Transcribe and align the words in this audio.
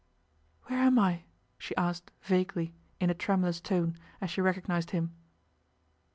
'Where 0.63 0.79
am 0.79 0.97
I?' 0.97 1.25
she 1.59 1.75
asked 1.75 2.09
vaguely, 2.23 2.73
in 2.99 3.11
a 3.11 3.13
tremulous 3.13 3.61
tone 3.61 3.99
as 4.19 4.31
she 4.31 4.41
recognized 4.41 4.89
him. 4.89 5.13